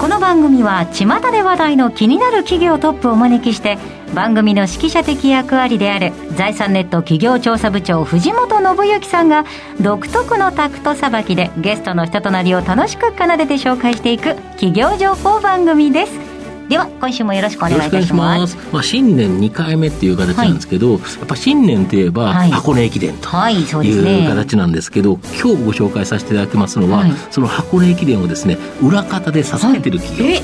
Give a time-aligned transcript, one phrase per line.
[0.00, 3.76] この番組は巷で話題の気になる企業トップをお招きして
[4.14, 9.44] 番組の指揮者的役割である財産ネット企業調査部長藤本信之さんが
[9.78, 16.29] 独特のタクトさばきでゲストの人となりを楽しく奏でて紹介していく企業情報番組です。
[16.70, 30.40] では今週もよろしくお願いいたしますまあ、新年2回目っていう形なんですけど、はい、やっぱ新年といえば、箱根駅伝という形なんですけど、はいね、今日ご紹介させていただきますのは、はい、その箱根駅伝をですね裏方で支えてる企業、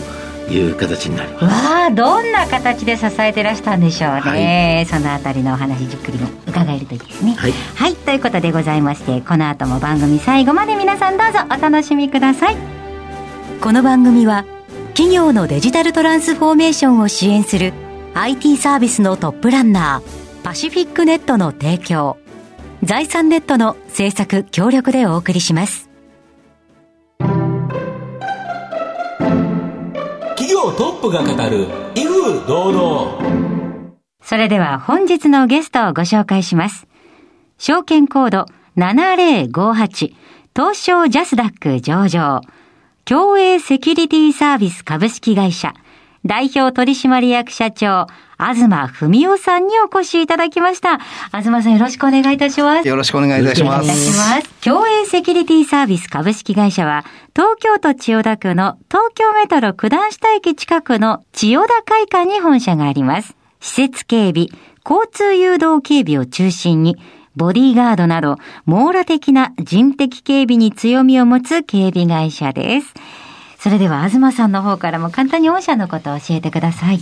[0.48, 1.44] という形になります。
[1.44, 4.20] わあ、どんな形で支えてらしたんでしょうね。
[4.20, 7.34] はい、そのあたりのお話じっくりも伺えるといいですね。
[7.34, 12.56] はい、はい、ということでございまして、この後も番組最後まで皆さんどうぞお楽しみください。
[13.60, 14.44] この番組は
[14.96, 17.74] 企業のデジタルトランスフォーメーションを支援する
[18.14, 22.16] IT サービスのトップランナーパシフィックネットの提供。
[22.82, 25.90] 財産ネットの制作協力でお送りします。
[30.38, 33.92] 企業トップが語る威風堂々。
[34.22, 36.86] それでは本日のゲストをご紹介します。
[37.58, 38.46] 証券コード
[38.78, 40.14] 7058
[40.56, 42.40] 東証ジャスダック上場
[43.08, 45.74] 共栄セキュリティサービス株式会社、
[46.24, 50.98] 代表取締役社長、東文夫さんにお越しいただきました。
[51.30, 52.88] 東さんよろしくお願いいたします。
[52.88, 53.84] よろしくお願いいたします。
[53.84, 54.48] お願いいたします。
[54.60, 63.36] 共栄セキュリティサービス株式会社は、東京都千代田区の東京メトロ九段下駅近くの千代田会館に本社があります。
[63.60, 64.48] 施設警備、
[64.84, 66.96] 交通誘導警備を中心に、
[67.36, 72.94] ボディーガードなど、網羅的な人的警備に強みを持つ警備会社です。
[73.58, 77.00] それでは、東さんの方からも簡単に御社のことを教えてください。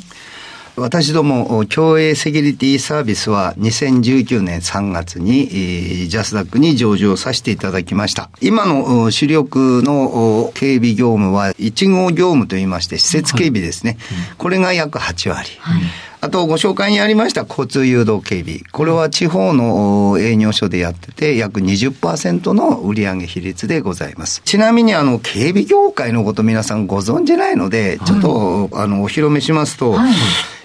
[0.76, 8.28] 私ども、共栄セキュリティサービスは2019年3月に、ジャスダックに上場させていただきました。
[8.40, 13.98] 今の主力の警備業務は1号業務といいまして、施設警備ですね。
[14.00, 15.50] はい、これが約8割。
[15.60, 15.82] はい
[16.24, 18.60] あとご紹介にありました交通誘導警備。
[18.72, 24.40] これは地方の営業所でやってて約20%の売上比率でございます。
[24.42, 30.14] ちなみにあの警備業界のこと皆さんご存じないので、ちょっと、あのお披露目しますと、はい。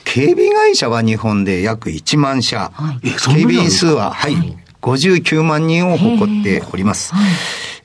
[0.06, 4.36] 警備会社は日本で約1万社、はい、警備員数は、はい、
[4.82, 7.14] 59万人を誇っております。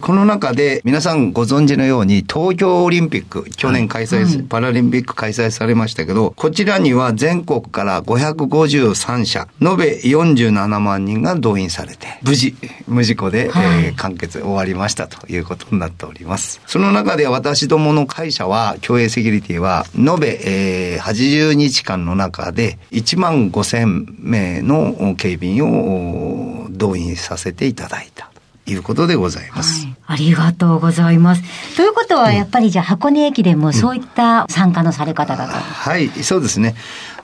[0.00, 12.54] この中で皆さんご存知のように東京オリンピック、去年開催、はい、パラリンピック開催されましたけど、こちらには全国から553社、延べ47万人が動員されて、無事、
[12.87, 16.60] 無事故で、はい、えー、完結終わりましたということになっております。
[16.66, 28.34] その中で私どもの会社は、共栄セキュリティは、延べ、えー、80日間の中で1万5000名の警備員を動員させていただいた。
[28.66, 29.97] いうことでございます、はい。
[30.06, 31.42] ありがとうございます。
[31.76, 36.74] ということは、やっぱりじゃあ箱根駅伝もそういった参加のされ方だと、うん、はい、そうですね。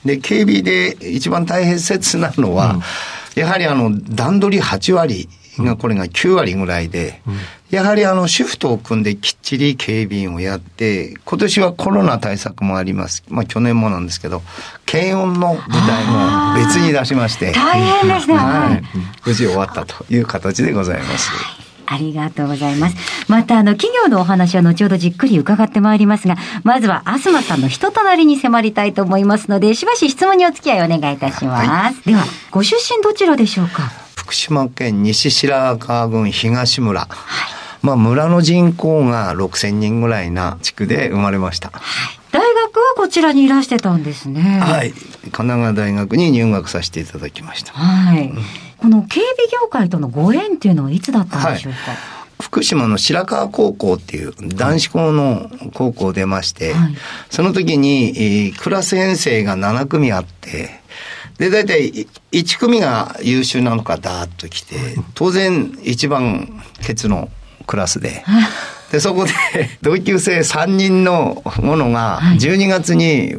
[0.05, 7.37] で、警備で一番大切なのは、うん、やはりあの、段取り8割が、これが9割ぐらいで、うん、
[7.69, 13.23] やはりあの、シフトを組んできっちり警備員をやって、今年はコロナ対策もあります。
[13.29, 14.41] まあ去年もなんですけど、
[14.85, 15.57] 検温の舞
[15.87, 17.51] 台も別に出しまして。
[17.51, 18.35] 大変ですね。
[18.35, 18.83] はい。
[19.25, 21.31] 無事終わったという形でございます。
[21.91, 22.95] ありがとうございます。
[23.27, 31.67] また、あの、企業のお話は後ほどじっくり伺ってまいりますが、まずは、東さんの人となりに迫りたいと思いますので、しばし質問にお付き合いお願いいたします。
[31.67, 34.00] はい、では、ご出身どちらでしょうか？
[34.31, 37.01] 福島県西白川郡東村。
[37.01, 37.09] はい
[37.81, 41.69] まあ、村の人口が6000人ぐらいな地区で生まれました。
[41.73, 41.81] はい
[42.31, 44.61] 大学はこちらにいらしてたんですね。
[44.61, 44.93] はい。
[44.93, 47.73] 神奈川大学に入学させていただきました。
[47.73, 48.31] はい。
[48.77, 51.97] この警備業界とのご縁っていうのはいつだったんでしょうか、はい
[52.41, 56.95] 福島の白川高校っていう男子校の高校出まして、はい、
[57.29, 60.81] その時に、えー、クラス編成が7組あって、
[61.41, 64.75] で、大体1組が優秀なのかダーッと来て、
[65.15, 67.29] 当然一番ケツの
[67.65, 68.23] クラスで、
[68.91, 69.31] で、そこで
[69.81, 73.37] 同級生3人のものが12月に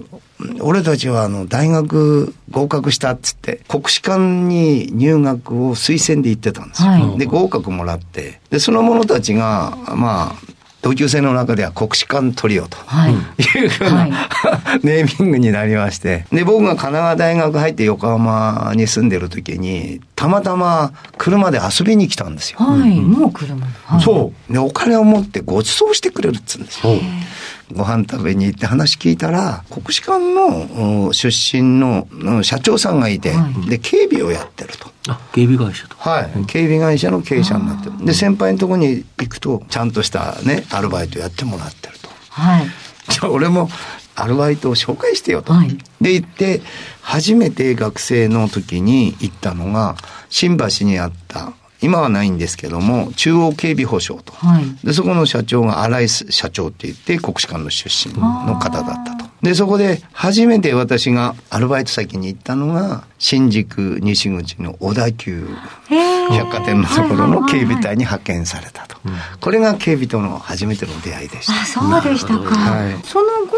[0.60, 8.40] 俺たちはあの大学合格したっつって国士舘に入学を推薦で行ってたんですよ、はい、で合格もらって。
[8.50, 13.66] でその者たちがまあ同級生の中では国士舘トリオとい。
[13.66, 14.12] うふうな、はい、
[14.82, 22.58] ネーミングになりまして、で、僕が神奈川大学入って横浜に住んでる時に、たまたま車で遊びに来たんですよ。
[22.58, 24.52] はい、もう車、はい、そう。
[24.52, 26.94] で、お金を持ってご馳走してくれるっつうんですよ。
[27.72, 34.90] ご飯食べに行って話聞いたら、国士舘の出身の社長さんがいて、はい、で、警備をやってると。
[35.08, 35.96] あ、警備会社と。
[35.98, 36.46] はい。
[36.46, 38.04] 警備会社の経営者になってる。
[38.04, 42.08] で、先輩のところに行くと、ちゃんとしたね、アルバイトやってもらってると。
[42.28, 42.66] はい。
[43.08, 43.68] じゃあ俺も
[44.14, 45.52] アルバイトを紹介してよと。
[45.52, 46.62] はい、で行って、
[47.00, 49.96] 初めて学生の時に行ったのが、
[50.28, 54.32] 新橋にあった今はないんですけども、中央警備保障と。
[54.32, 59.30] はい、で、そこの社長が荒井社長って言って、国士舘の出身の方だったと。
[59.42, 65.48] で、そこで初めて私がアルバイト先に行ったのが、新宿西口の小田急
[66.30, 68.96] 百貨店のところの警備隊に派遣されたと。
[69.40, 71.60] これが警備との初めての出会いでした。
[71.60, 72.54] あ、そうでしたか。
[72.54, 73.56] はい、その後、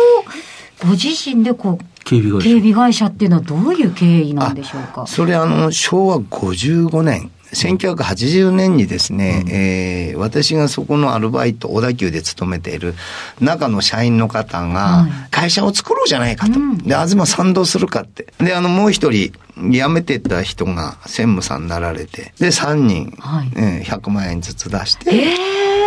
[0.86, 5.06] ご自身でこう、警備会社警備会社っていうのはどういう経緯なんでしょうか？
[5.06, 12.94] それあの、昭和55年、1980年にですね、うん、えー、私がそこのアルバイト、小田急で勤めている
[13.40, 16.58] 中の社員の方が、会社を作ろうじゃないかと。
[16.58, 18.32] うん、で、東賛同するかって。
[18.38, 25.34] で、あの、もう一人、辞めてた人が専務さんになられて、で、3人、はいえー、100万円ずつ出して、え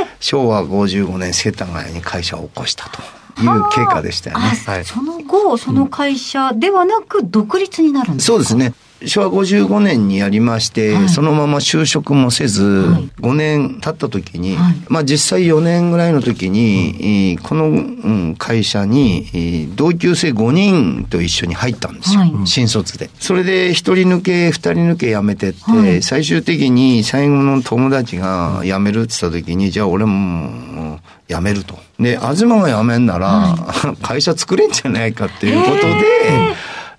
[0.03, 2.99] ー、昭和55年世田谷に会社を起こしたと。
[3.39, 4.45] いう経過でしたよね。
[4.65, 8.73] はい、その後、その会社ではなく独立になるんですか、そうですね。
[9.05, 22.21] 昭和55年にやりまして、はい、そのまま就職もせず、はい、5年経った時に、はい、まあ実際4年ぐらいの時に、この会社に同級生5人と一緒に入ったんですよ。
[22.45, 23.09] 新卒で。
[23.19, 31.77] それで1人抜け、2人抜け辞めてって、最終的に最後の友達が辞めるって言った時に、じゃあ俺も辞めると。
[31.99, 33.55] で、東が辞めんなら、
[34.01, 35.83] 会社作れんじゃないかっていうことで、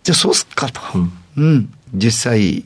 [0.04, 0.80] じゃあそうすっかと。
[1.36, 1.70] うん。
[1.94, 2.64] 実際、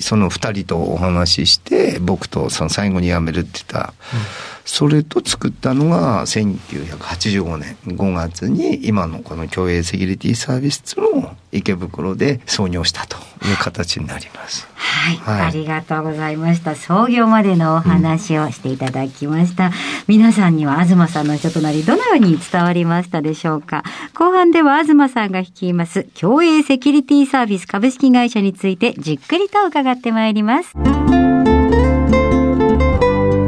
[0.00, 4.20] その二人とお話しして、僕とその最後に辞めるって言った、うん、
[4.64, 13.16] それと作ったのが1985年5月に今のこの共営セキュリティサービスの池袋で創業したと
[13.46, 14.68] いう形になります。
[15.06, 16.74] はい、はい、ありがとうございました。
[16.74, 19.66] 創業までのお話をしていただきました。
[19.66, 19.72] うん、
[20.08, 23.84] 皆さんには東さんの人となりどのように伝わりましたでしょうか。
[24.14, 30.72] 後半では東さんが率います共営セキュリティサービス株式会社についてじっくりと伺ってまいります。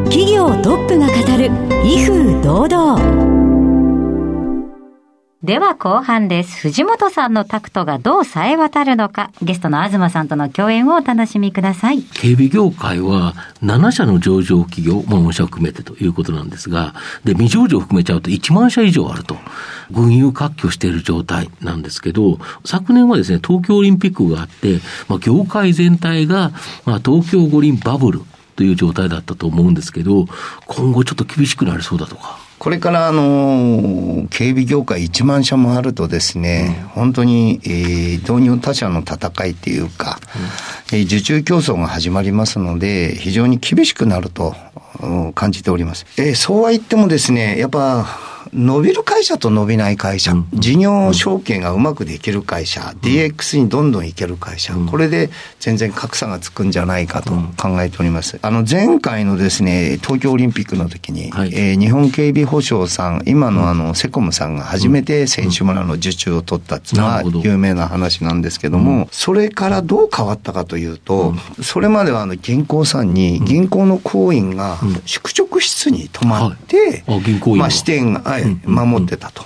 [0.05, 1.50] 企業トップが語る
[1.84, 3.38] 威風堂々。
[5.44, 6.62] では後半です。
[6.62, 12.02] 藤本さんのタクトがどう冴え渡るのか、ゲストの東さんとの共演をお楽しみください。
[12.02, 16.93] 警備業界は7社の上場企業、まあ、御社含めてということなんですが、
[17.23, 19.37] で、未上場を含めちゃうと1万社以上あると、
[19.93, 26.50] 群雄割拠している状態なんですけど、昨年はですね、東京オリンピックがあって、まあ、業界全体が、
[26.84, 28.23] まあ、東京五輪バブル
[28.56, 30.26] という状態だったと思うんですけど、
[30.67, 32.48] 今後ちょっと厳しくなりそうだとか。
[32.58, 40.19] これからあの警備業界1万社もあるとですね、うん、本当に、えー、導入他社の戦いっていうか、
[40.93, 44.55] うん、えー、受注競争が始まりますので、非常に厳しくなると
[45.34, 46.06] 感じております。
[46.19, 48.06] えー、そうは言ってもですね、やっぱ
[48.53, 55.31] 伸びる会社と伸びない会社、事業承継がうまくできる会社、DX にどんどんいける会社、これで
[55.61, 58.39] 全然格差がつくんじゃないかと考えております。
[58.43, 77.05] あの、前回のですね、東京オリンピックの時に、はい、えー、日本警備保障さん、今のあの、セコムさんが初めて選手村の受注を取ったっていうのは有名な話なんですけども、それからどう変わったかというと、それまではあの、銀行さんに、銀行の行員が宿直室に泊まって、
[77.56, 79.45] まあ、支店が、はい、守ってたと。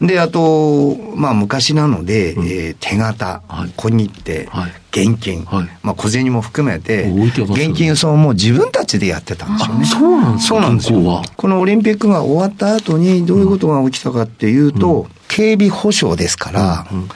[0.00, 9.84] で、あと、まあ、昔なので、うん、えー、手形、はい、小切手、はい、現金、はい、まあ、小銭も含めて、現金輸送も自分たちでやってたんですよね。
[9.84, 11.22] そうなんですそうなんですよ。
[11.36, 17.08] このオリンピックが終わった後に、どういうことが起きたかっていうと、うん、警備保障ですから、うん、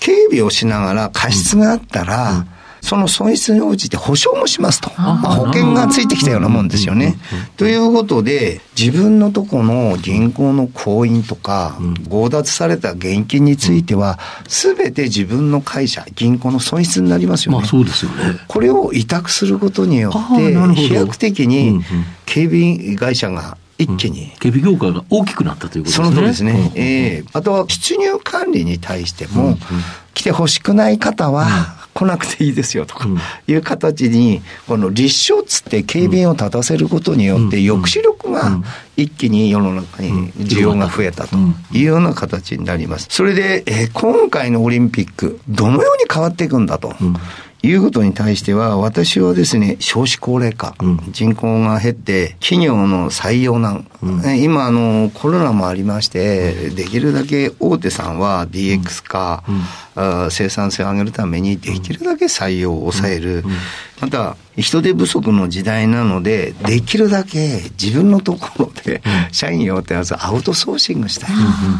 [0.00, 2.46] 警備をしながら過失があったら、
[2.84, 4.92] その損失に応じて保証もしますと。
[4.98, 7.16] まあ、保険がついてきたようなもんですよね。
[7.56, 11.78] ということで、自分のとこの銀行の行員とか、
[12.10, 17.58] 強奪された現金については、すべて自分の会社、銀行の損失になりますよね。
[17.58, 18.38] まあそうですよね。
[18.48, 21.82] これを委託することによって、飛躍的に
[22.26, 26.04] 警備会社が一気に、警備業界が大きくなったということですね。
[26.06, 26.72] その通りですね。
[26.74, 29.56] ええー、あとは出入管理に対しても、
[30.12, 33.08] 来てほしくない方は、来なくていいですよとか
[33.46, 38.60] いう形に、この立証つって警備員を立たせることによって抑止力が
[38.96, 41.36] 一気に世の中に需要が増えたと
[41.72, 43.06] いうような形になります。
[43.10, 46.94] それで、えー、今回のオリンピック、どのように変わっていくんだと。
[47.66, 59.44] いうことに対しては、私はですね、少子高齢化、うん、人口が減って、企業の採用難、うん、今あの、コロナもありまして、できるだけ大手さんは DX 化、
[59.96, 63.44] うん、生産性を上げるために、できるだけ採用を抑える。
[64.00, 71.30] また、人手不足の時代なので、できるだけ自分のところで社員を手やつアウトソーシングしたい。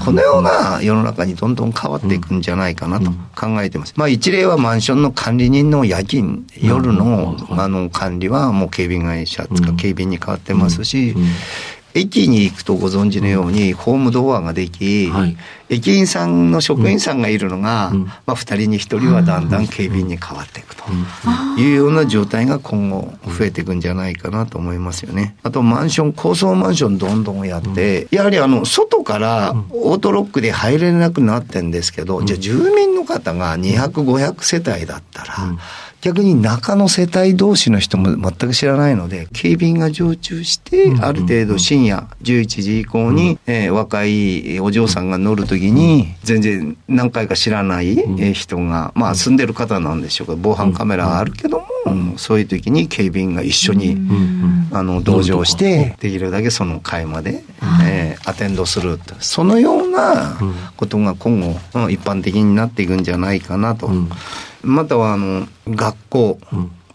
[0.04, 3.94] このような世の中にどんどん変わっていくんじゃないかなと考えてます。
[3.96, 11.14] まあ一例はマンションの管理人の夜勤、夜のあの管理はもう警備会社とか警備に変わってますし、
[11.94, 15.36] 駅に行くとご存知のように、ホームドアができ、はい、
[15.68, 20.84] 駅員さんの職員さんがいるのが、うん、まあ、2人に1人はだんだん警備員に変わっていくと
[21.56, 25.36] いうような状態が今後増えていくんじゃないかなと思いますよね。
[25.44, 35.36] あとマンション、高層マンションどんどんやって、やはりあの、外からオートロックで入れなくなってんですけど、じゃあ住民の方が200、500世帯だったら、
[36.04, 47.96] 逆に中の世帯同士の人も全く知らないので、警備員が常駐して、ある程度深夜11時以降に、えー、若いお嬢さんが乗るときに、全然何回か知らない
[48.34, 51.66] 人が、まあ住んでる方なんでしょうか、防犯カメラがあるけども、
[52.16, 53.96] そういう時に警備員が一緒に、
[54.72, 57.44] あの、同乗して、できるだけその会まで、
[57.84, 58.98] えー、アテンドする。
[59.20, 60.38] そのような
[60.76, 63.90] ことが今後、一般的になっていくんじゃないかなと。
[64.62, 66.38] またはあの学校、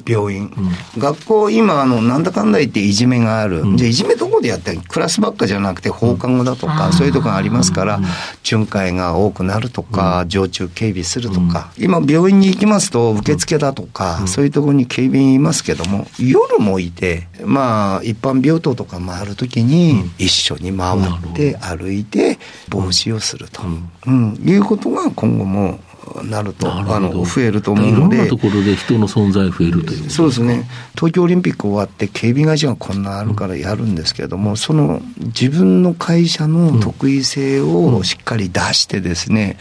[0.09, 0.51] 病院、
[0.95, 7.99] うん、学校、今あの、なんだかんだ言っていじめがある、うん、じゃあ、いじめどこでやってクラスばっかじゃなくて、放課後だとか、うん、そういうとこがありますから、
[8.43, 22.39] 巡回が多くなるとか、常駐警備するとか、今、病院に行きますと、受付だとか、そういうところに警備員いますけども、夜もいて、まあ、一般病棟とか回るときに、一緒に回って歩いて、
[22.69, 23.61] 防止をすると、
[24.07, 24.39] うん。
[24.43, 25.79] いうことが今後も
[26.23, 39.57] なると、あの増えると思うので、いろんなところで人の存在増えるというそうですね、東京オリンピック終わって、警備会社がこんなあるからやるんですけれども、うん、その自分の会社の得意性をしっかり出してですね、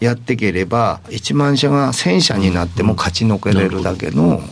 [0.00, 4.42] うん、やっていければ、1万社が1000社になっても勝ち残れるだけの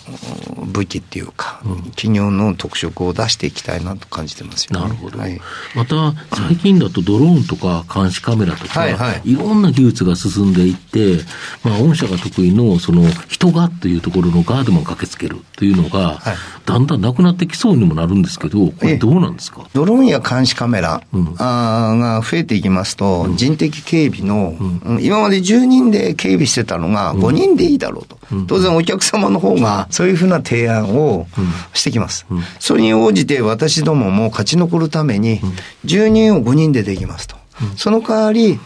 [0.66, 5.40] 武器っていうか、うん、企業の特色を出していきたいなと感じてますよ、ね、なるほど、はい、
[5.74, 11.24] また最近だとドローンとか監視カメラとか、はいはい、いろんな技術が進んでいって、
[11.64, 16.36] まあ、御社が得意のその人がというところのガードマン駆けつけるというのが、はい、
[16.66, 19.66] だんだんなくなってきそうにもなるんですけど、これどうなんですか？
[19.72, 28.18] ドローンや監視カメラ、うん、あが増えていきますと、うん、人的警備の、うん、今まで10人で警備してたのが5人でいいだろうと。
[28.46, 31.26] 当然お客様の方がそういうふうな提案を
[31.74, 32.26] してきます。
[32.60, 35.40] それに応じて私どもも勝ち残るために
[35.84, 37.36] 10人を5人でできますと。
[37.76, 38.60] その代わり、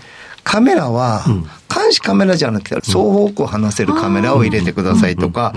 [0.44, 1.24] カメラは、
[1.74, 5.54] 監視カメラじゃなくて、双方向離せるカメラを入れてくださいとか、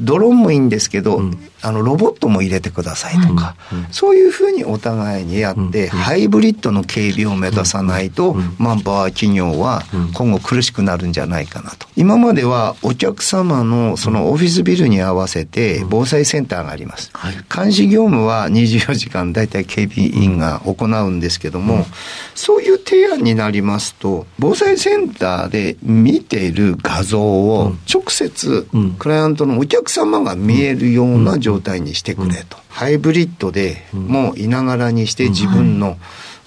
[0.00, 1.22] ドローンもいいんですけど、
[1.62, 3.56] あの、ロボットも入れてくださいとか、
[3.90, 9.84] そういうふうにお互いにやって、ハイブリッドの警備を目指さないと、マンパワー企業は
[10.14, 11.86] 今後苦しくなるんじゃないかなと。
[11.96, 17.10] 今まではお客様のそのオフィスビルに合わせて防災センターがあります。
[17.54, 21.86] 監視業務は24時間大体警備員が行うんですけども、
[22.34, 28.66] そういう提案になりますと、防災センターで見ている画像を直接
[28.98, 32.56] クライアントのお客様が見えるような状態にしてくれと。
[32.68, 35.96] ハイブリッドでもういながらにして自分の、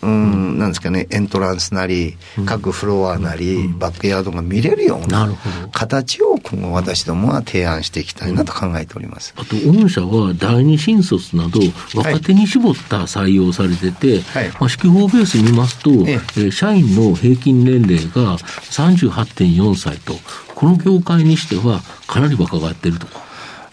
[0.03, 5.27] うん、なんですかね、エントランスなり、各フロアなり、バックヤードが見れるような
[5.73, 9.33] 形を今後私どもは提案していきたいなと考えております。
[9.37, 11.59] あと、御社は第二新卒など、
[11.95, 20.13] 若手に絞った採用されてて、はい、まあ、指揮法ベース見ますと、ええ、社員の平均年齢が38.4歳と、
[20.53, 23.07] この業界にしてはかなり若返ってると。
[23.07, 23.28] か。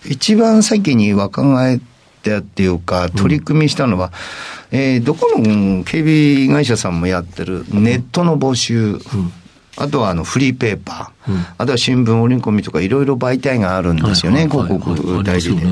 [0.08, 1.80] 一番先に若返っ
[2.22, 4.12] たっていうか、取り組みしたのは、
[4.72, 9.00] うん、えー、どこの警備会社さんもやってるネットの募集、うん。
[9.78, 15.66] あとはあのフリーペーパー、うん、あとは新聞、折り込みとかいろいろ媒体があるんですよね、広告代理で、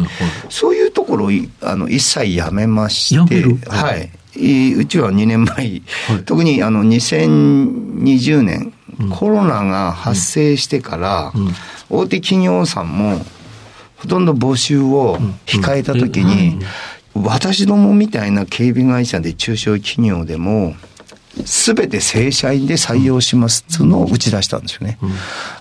[0.50, 1.30] そういうところを
[1.62, 5.82] あの一切やめまして、はい、うちは2年前、はい、
[6.26, 11.52] 特にあの2020年、うん、コロナが発生してから、うん、
[11.88, 13.24] 大手企業さんも
[14.04, 16.58] ほとんど募集を控えたときに、
[17.14, 20.75] 私どもみたいな警備会社で中小企業でも、
[21.46, 24.99] すべて正社員で採用しますっていうのを打ち出したんですよね。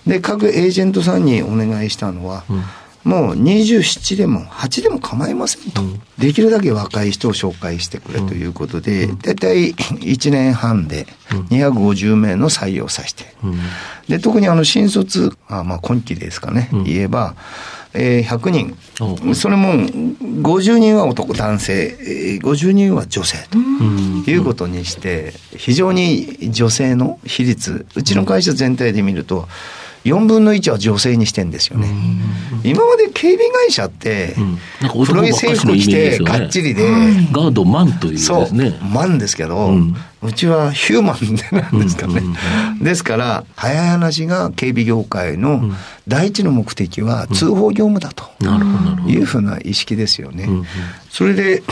[0.06, 2.44] で、各エージェントさんにお願いしたのは、
[3.02, 11.06] もう27でも8でも構いませんと、うん、できるだけ若い人を紹介してくれということで、大体1年半で
[11.50, 13.24] 250名の採用させて、
[14.08, 17.34] で特にあの新卒、あまあ今期ですかね、言えば、
[17.94, 21.96] えー、100人、それも50人は男、男性、
[22.42, 23.58] 50人は女性と
[24.30, 29.48] いうことにして、非常に女性の比率、うちの会社全体で見ると、
[30.04, 31.88] 4分の1は女性にしてんですよね。
[32.62, 34.34] 今まで警備会社って、
[35.06, 36.90] 黒い制服着て、がっちりで、
[37.32, 38.70] ガードマンというですね。
[38.70, 39.94] そう、マンですけど、う
[40.32, 42.22] ちはヒューマンなんですかね。
[42.80, 45.62] ですから、早い話が警備業界の
[46.08, 48.24] 第一の目的は通報業務だと。
[49.06, 50.48] いうふうな意識ですよね。
[51.10, 51.62] それで、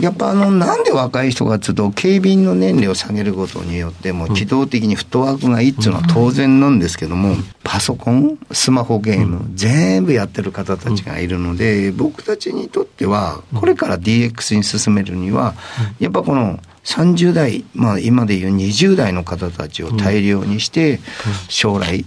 [0.00, 15.54] やっぱあの、なんで若い人がつうと、警備員の年齢を下げることによって、もう機動的にフットワークがいいっていうのは当然なんですけども、パソコン、スマホゲーム、全部やってる方たちがいるので、僕たちにとっては、これから DX に進めるには、
[15.98, 21.00] やっぱこの、30代、まあ、今でいう20代の方たちを大量にして、
[21.48, 22.04] 将来、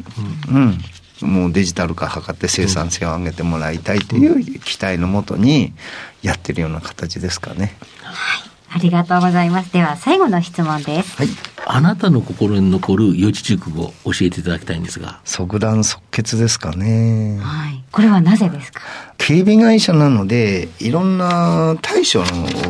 [0.51, 5.73] うん、もうデジタル化図って生産性を上げてもらいたいという期待のもとに
[6.21, 7.75] やってるような形ですかね。
[8.03, 9.71] はいありがとうございます。
[9.71, 11.15] では最後の質問です。
[11.15, 11.29] はい。
[11.65, 15.21] あなたの心に残る四字熟語を教えていただきたいんですが。
[15.23, 17.39] 即断即決ですかね。
[17.41, 17.81] はい。
[17.91, 18.81] これはなぜですか？
[19.17, 22.19] 警備会社なので、いろんな対処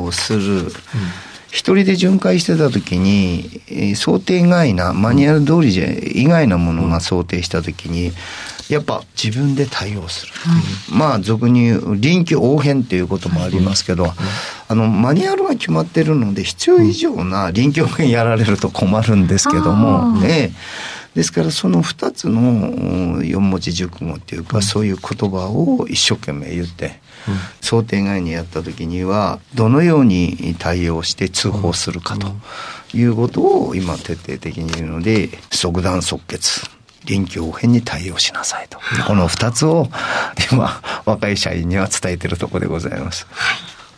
[0.04, 0.72] をする、うん
[1.50, 8.12] 一人で巡回してた時に、えー、想定外な、マニュアル通りじゃ以外なものが想定した時に、
[8.70, 10.34] やっぱ自分で対応する。
[10.92, 14.12] うん、まあ、俗に言う臨機応変っていうこともありますけど、うん、
[14.68, 20.52] あの、マニュアルが決まってるので、必要以上な臨機応変やられると困るんですけども、ね、
[21.18, 27.00] ですからその2つの四文字熟語っていうか、そういう言葉を一生懸命言って、
[27.60, 32.28] 想定外にやった時にはどのように対応して通報するかと
[32.96, 36.62] いうことを今徹底的に言うので即断即決
[37.06, 38.78] 臨機応変に対応しなさいと。
[39.08, 39.90] この2つを
[40.54, 43.26] 今若い社員には伝えてるところでございます。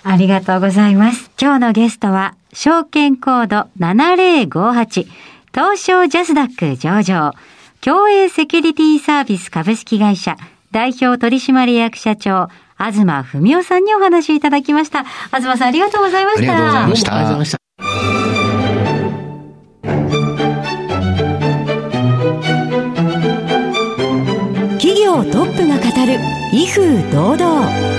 [0.04, 1.30] ありがとうございます。
[1.38, 5.06] 今日のゲストは証券コード7058
[5.54, 7.34] 東証ジャスダック上場
[7.82, 10.38] 共栄セキュリティサービス株式会社
[10.72, 15.04] 代表取締役社長東文夫さんにお話いただきました。
[15.36, 16.54] 東さんありがとうございました。
[16.54, 17.14] ありがとうございました。
[17.14, 17.60] ありがとうございました。
[24.78, 26.20] 企業トップが語る
[26.54, 27.99] 威風堂々。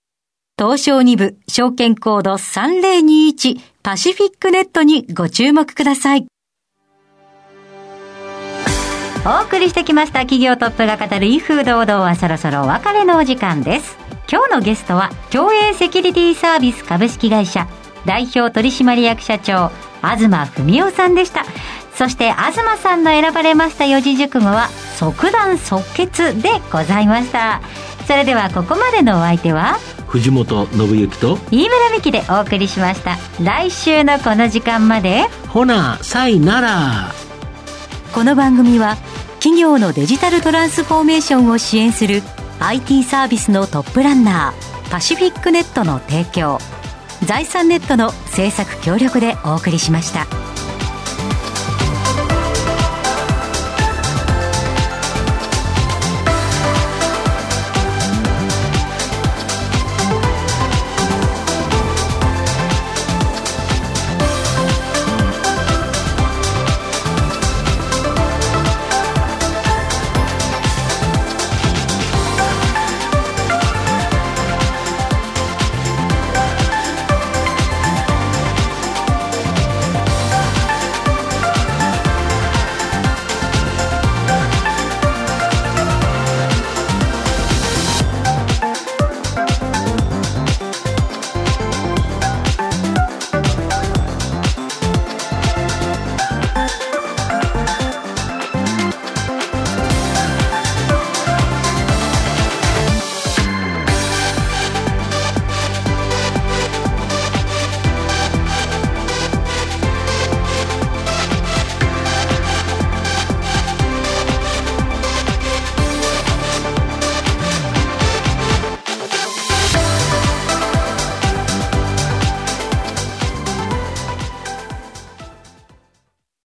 [0.63, 6.27] 東証2部証券コード3021パシフィックネットにご注目ください。
[9.25, 13.97] お送りしてきました企業トップが語る威風堂々はそろそろお別れのお時間です。
[14.31, 17.67] 今日のゲストは共栄セキュリティサービス株式会社
[18.05, 19.71] 代表取締役社長
[20.03, 21.43] 東文夫さんでした。
[21.95, 24.67] そして東さんの選ばれました四字熟語は
[24.99, 27.61] 即断即決でございました。
[28.05, 29.77] それではここまでのお相手は
[30.11, 33.17] 藤本信之と飯村美希でお送りしました。
[33.41, 35.23] 来週のこの時間まで。
[35.47, 37.13] ほなさいなら。
[38.13, 38.97] この番組は
[39.35, 42.23] 企業のデジタルトランスフォーメーションを支援する
[42.59, 46.59] IT サービスのトップランナーパシフィックネットの提供
[47.23, 50.27] 財産ネットの政策協力でお送りしました。